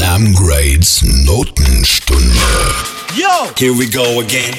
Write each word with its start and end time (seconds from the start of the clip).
Sam 0.00 0.32
Grade's 0.32 1.02
Notenstunde. 1.26 2.40
Yo! 3.14 3.52
Here 3.58 3.76
we 3.76 3.86
go 3.86 4.20
again. 4.20 4.54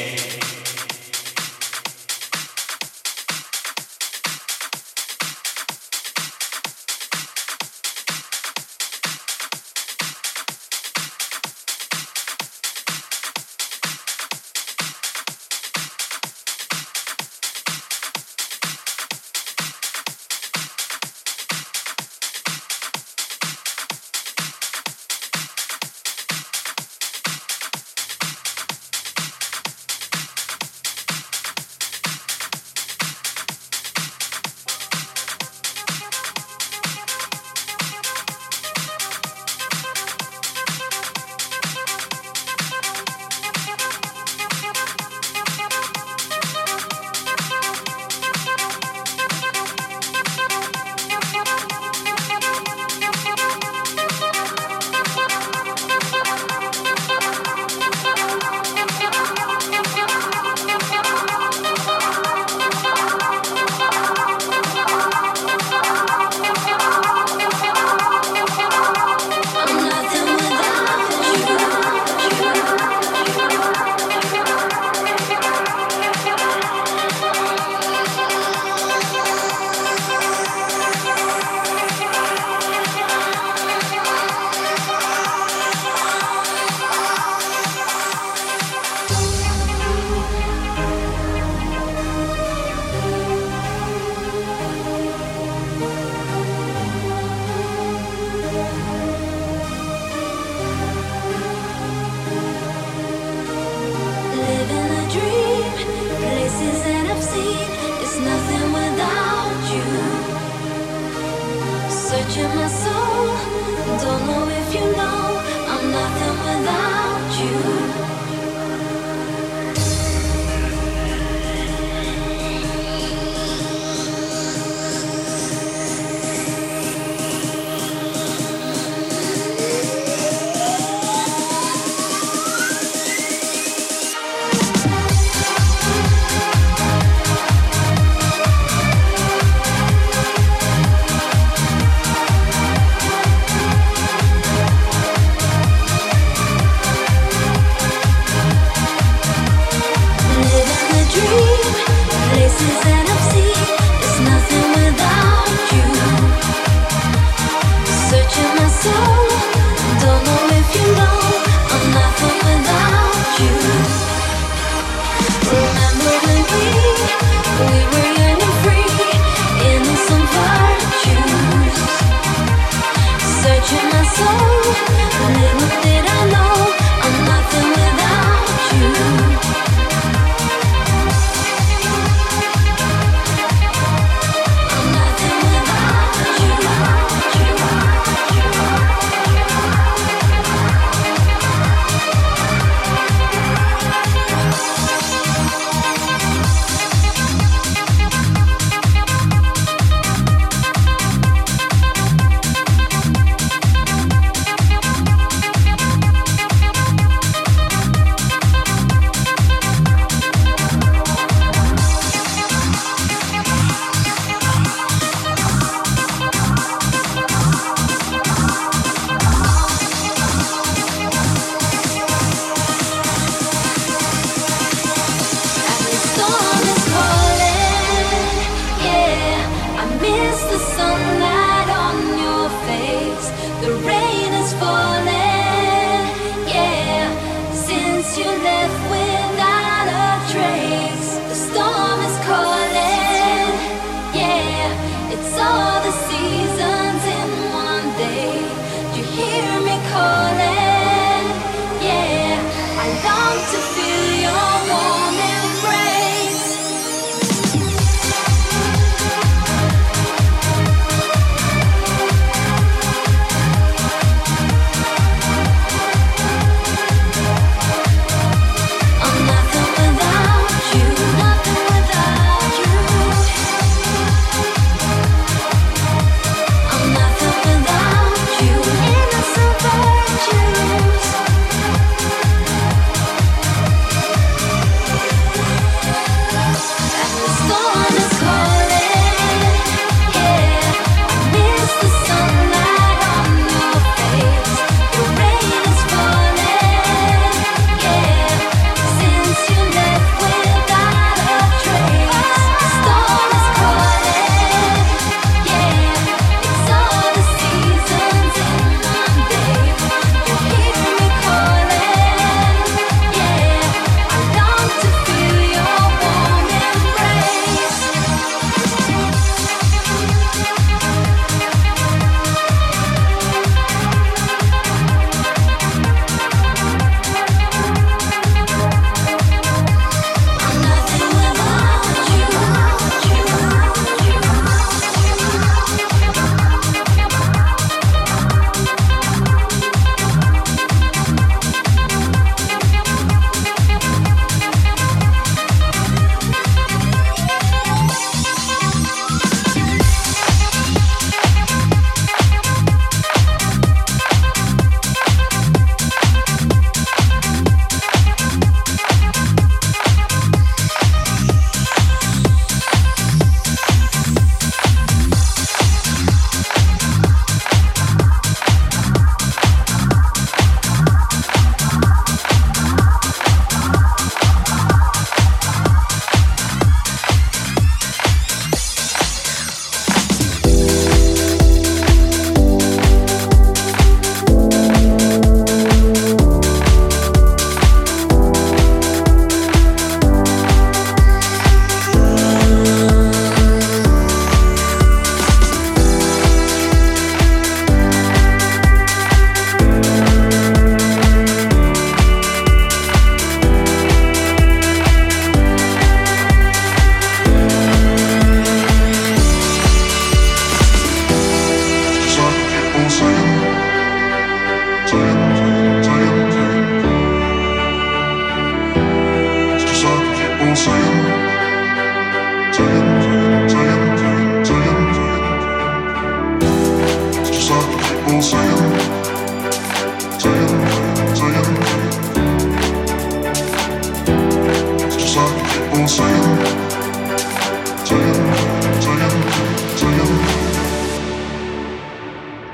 watching 112.32 112.46
us. 112.46 112.91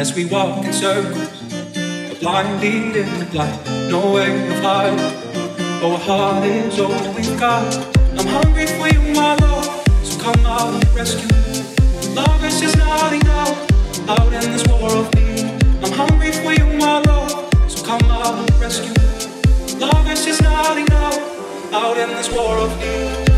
as 0.00 0.14
we 0.14 0.24
walk 0.24 0.64
in 0.64 0.72
circles. 0.72 1.28
A 1.76 2.16
blind 2.20 2.62
lead 2.62 2.96
in 2.96 3.18
the 3.18 3.26
blind, 3.26 3.58
no 3.90 4.12
way 4.14 4.30
of 4.48 4.58
hiding. 4.64 4.98
Oh, 5.82 5.94
a 5.94 5.98
heart 5.98 6.42
is 6.44 6.80
all 6.80 7.14
we've 7.14 7.38
got. 7.38 7.68
I'm 8.18 8.26
hungry 8.26 8.66
for 8.66 8.88
you, 8.88 9.12
my 9.12 9.34
love, 9.34 9.66
so 10.02 10.18
come 10.18 10.46
out 10.46 10.72
and 10.72 10.94
rescue. 10.94 11.28
Love 12.14 12.42
is 12.42 12.60
just 12.60 12.78
not 12.78 13.12
enough 13.12 13.56
out 14.08 14.32
in 14.32 14.46
this 14.52 14.66
war 14.68 14.90
of 14.90 15.14
need. 15.16 15.44
I'm 15.84 15.92
hungry 15.92 16.32
for 16.32 16.54
you, 16.54 16.66
my 16.78 17.00
love, 17.00 17.30
so 17.68 17.84
come 17.84 18.04
out 18.10 18.34
and 18.40 18.50
rescue. 18.58 18.94
Love 19.78 20.10
is 20.10 20.24
just 20.24 20.42
not 20.42 20.78
enough 20.78 21.74
out 21.74 21.98
in 21.98 22.08
this 22.16 22.30
war 22.32 22.56
of 22.56 22.70
need. 22.80 23.29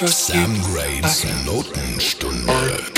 Got 0.00 0.08
just 0.08 0.26
Sam 0.26 0.52
Notenstunde. 1.46 2.96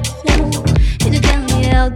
bit 0.00 0.12
cool. 0.26 0.62
Can 0.98 1.12
you 1.12 1.20
tell 1.20 1.42
me 1.44 1.64
how 1.64 1.88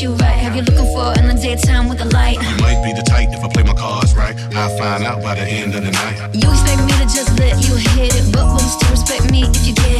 you 0.00 0.14
right. 0.14 0.36
Have 0.36 0.56
you 0.56 0.62
looking 0.62 0.90
for 0.94 1.12
in 1.18 1.28
the 1.28 1.38
daytime 1.40 1.88
with 1.88 1.98
the 1.98 2.06
light? 2.06 2.36
You 2.36 2.56
might 2.62 2.82
be 2.82 2.92
the 2.92 3.02
type 3.02 3.28
if 3.32 3.44
I 3.44 3.48
play 3.48 3.64
my 3.64 3.74
cards 3.74 4.14
right. 4.16 4.34
I'll 4.54 4.76
find 4.78 5.04
out 5.04 5.22
by 5.22 5.34
the 5.34 5.42
end 5.42 5.74
of 5.74 5.84
the 5.84 5.90
night. 5.90 6.34
You 6.34 6.48
expect 6.50 6.80
me 6.86 6.92
to 6.92 7.06
just 7.12 7.38
let 7.38 7.56
you 7.68 7.76
hit 7.76 8.14
it, 8.14 8.32
but 8.32 8.46
won't 8.46 8.62
you 8.62 8.88
respect 8.90 9.30
me 9.30 9.42
if 9.42 9.66
you 9.66 9.74
get? 9.74 9.99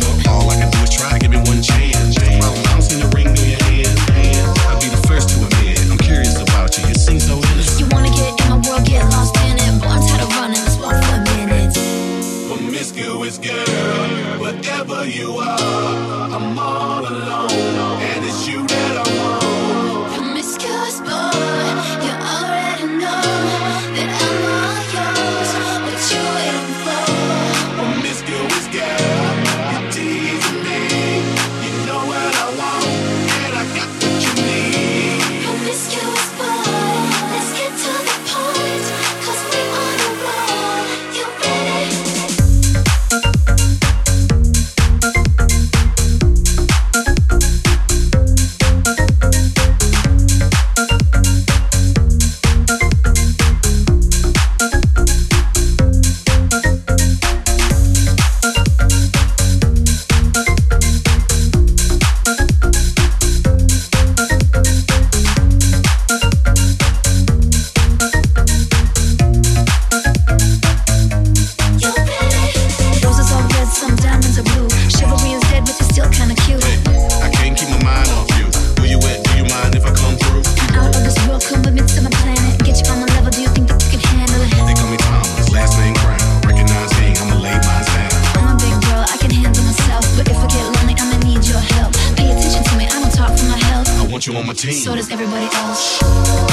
my 94.50 94.54
team. 94.54 94.72
So 94.72 94.96
does 94.96 95.10
everybody 95.12 95.48
else. 95.54 96.49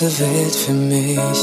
ganze 0.00 0.20
Welt 0.20 0.54
für 0.54 0.72
mich. 0.72 1.38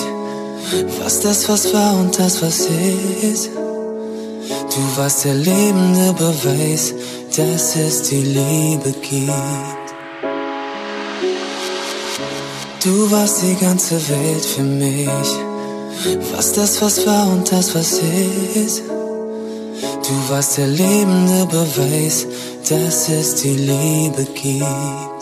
Was 1.03 1.19
das, 1.19 1.47
was 1.47 1.71
war 1.73 1.93
und 1.99 2.17
das, 2.17 2.41
was 2.41 2.61
ist. 2.61 3.49
Du 3.53 4.97
warst 4.97 5.25
der 5.25 5.35
lebende 5.35 6.13
Beweis, 6.13 6.93
dass 7.35 7.75
es 7.75 8.03
die 8.03 8.23
Liebe 8.23 8.93
gibt. 9.01 9.31
Du 12.83 13.11
warst 13.11 13.43
die 13.43 13.55
ganze 13.63 13.95
Welt 14.09 14.45
für 14.45 14.63
mich. 14.63 15.29
Was 16.35 16.53
das, 16.53 16.81
was 16.81 17.05
war 17.05 17.27
und 17.27 17.51
das, 17.51 17.75
was 17.75 17.99
ist. 18.55 18.83
Du 18.87 20.29
warst 20.29 20.57
der 20.57 20.67
lebende 20.67 21.45
Beweis, 21.45 22.25
dass 22.67 23.09
es 23.09 23.35
die 23.35 23.55
Liebe 23.55 24.25
gibt. 24.33 25.16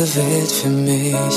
Ganze 0.00 0.16
Welt 0.16 0.50
für 0.50 0.68
mich. 0.68 1.34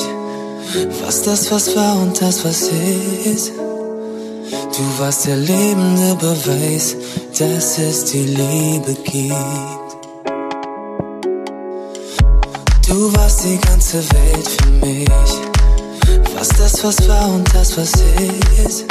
Was 1.03 1.22
das, 1.24 1.51
was 1.51 1.76
war 1.76 2.01
und 2.01 2.22
das, 2.22 2.45
was 2.45 2.61
ist. 2.61 3.51
Du 3.57 4.99
warst 4.99 5.28
der 5.28 5.36
lebende 5.36 6.16
Beweis, 6.16 6.95
dass 7.38 7.78
es 7.78 8.05
die 8.05 8.24
Liebe 8.24 8.95
gibt. 9.03 9.34
Du 12.88 13.14
warst 13.16 13.43
die 13.43 13.57
ganze 13.68 13.97
Welt 13.97 14.47
für 14.47 14.86
mich. 14.86 15.09
Was 16.38 16.47
das, 16.49 16.84
was 16.84 17.07
war 17.09 17.34
und 17.34 17.53
das, 17.53 17.78
was 17.78 17.91
ist. 18.66 18.86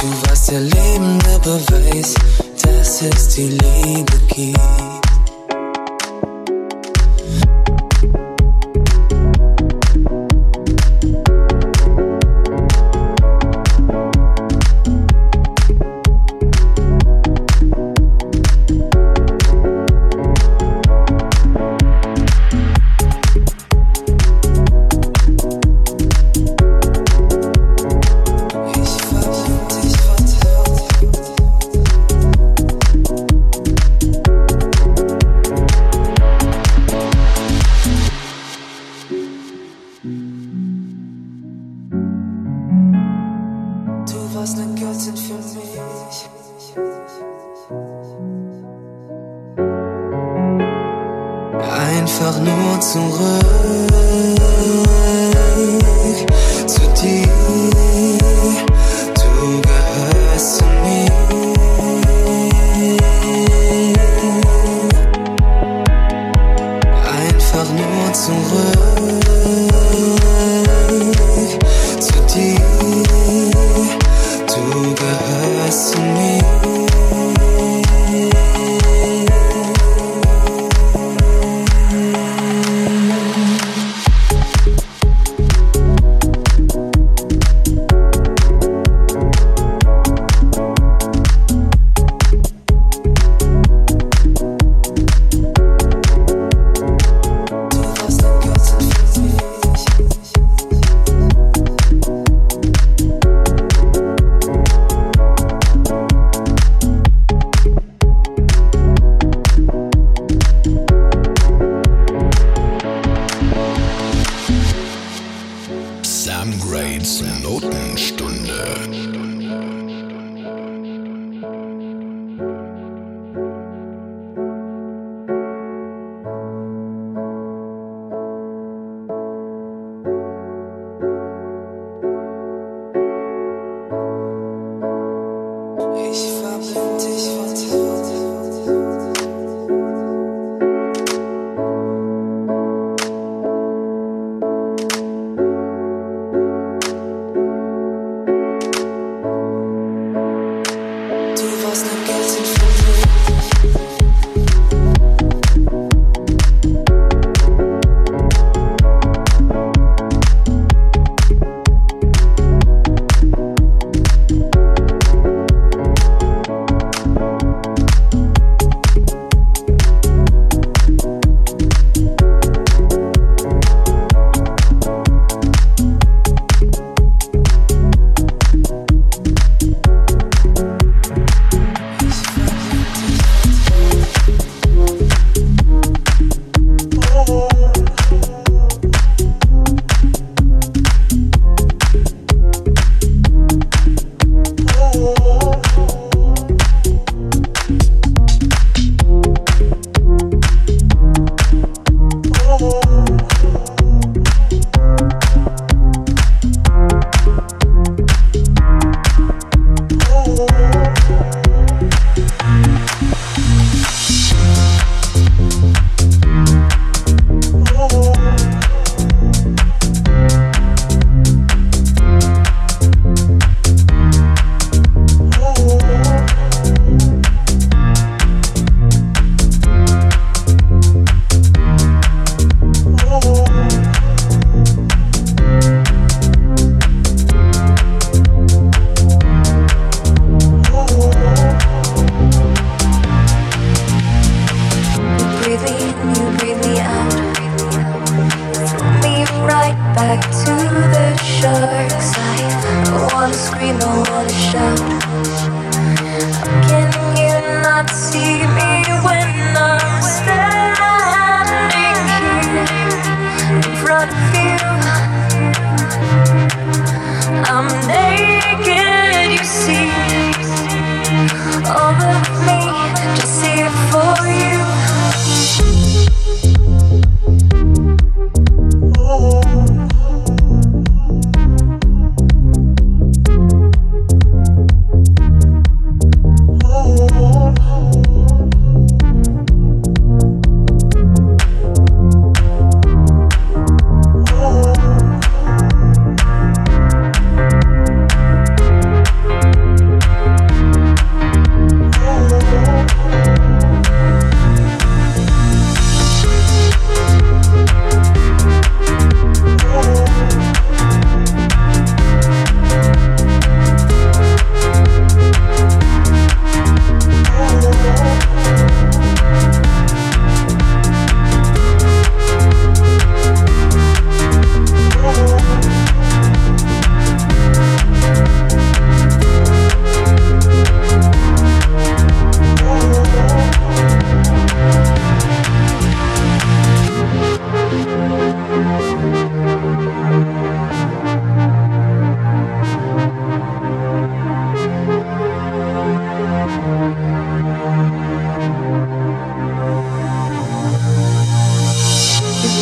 Du 0.00 0.28
warst 0.28 0.50
der 0.50 0.60
lebende 0.60 1.40
Beweis, 1.42 2.14
dass 2.62 3.02
es 3.02 3.28
die 3.34 3.48
Liebe 3.48 4.16
gibt. 4.28 4.83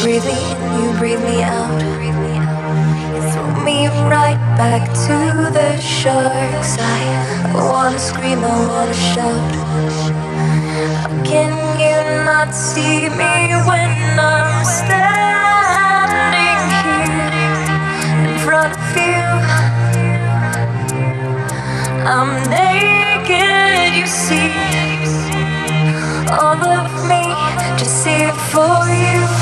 Breathe 0.02 0.24
me 0.24 0.62
you 0.82 0.92
breathe 0.98 1.22
me 1.22 1.42
out. 1.44 1.80
You 3.14 3.20
throw 3.30 3.64
me 3.64 3.86
right 4.10 4.40
back 4.58 4.82
to 5.06 5.16
the 5.56 5.78
sharks. 5.80 6.76
I 6.80 7.52
wanna 7.54 7.98
scream, 8.00 8.40
I 8.42 8.66
wanna 8.68 8.94
shout. 8.94 9.52
How 11.02 11.22
can 11.22 11.52
you 11.78 11.98
not 12.24 12.52
see 12.52 13.08
me 13.20 13.34
when 13.68 13.92
I'm 14.18 14.64
standing 14.80 16.62
here 16.82 17.30
in 18.26 18.34
front 18.44 18.74
of 18.74 18.96
you? 19.06 19.22
I'm 22.14 22.32
naked, 22.50 23.94
you 24.00 24.06
see 24.06 24.50
all 26.42 26.60
of 26.78 26.90
me, 27.08 27.22
just 27.78 28.06
it 28.06 28.34
for 28.50 28.82
you. 28.90 29.41